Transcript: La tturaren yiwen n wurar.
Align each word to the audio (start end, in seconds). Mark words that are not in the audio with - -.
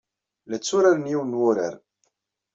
La 0.49 0.57
tturaren 0.59 1.09
yiwen 1.11 1.31
n 1.35 1.39
wurar. 1.39 1.75